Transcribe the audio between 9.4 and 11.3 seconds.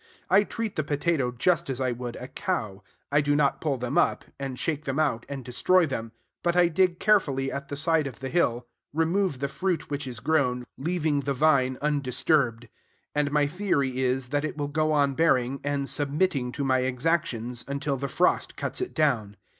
fruit which is grown, leaving